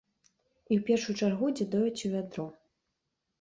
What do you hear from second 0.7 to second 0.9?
ў